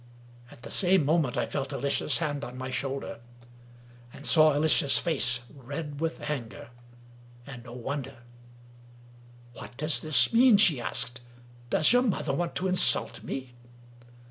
At 0.49 0.63
the 0.63 0.71
same 0.71 1.05
moment 1.05 1.37
I 1.37 1.45
felt 1.45 1.71
Alicia's 1.71 2.17
hand 2.17 2.43
on 2.43 2.57
my 2.57 2.71
shoulder, 2.71 3.19
and 4.11 4.25
saw 4.25 4.57
Alicia's 4.57 4.97
face 4.97 5.41
red 5.53 5.99
with 6.01 6.21
anger— 6.27 6.71
and 7.45 7.63
no 7.65 7.73
wonder! 7.73 8.23
"What 9.53 9.77
does 9.77 10.01
this 10.01 10.33
mean?" 10.33 10.57
she 10.57 10.81
asked. 10.81 11.21
"Does 11.69 11.93
your 11.93 12.01
mother 12.01 12.33
want 12.33 12.55
to 12.55 12.67
insult 12.67 13.21
me? 13.21 13.53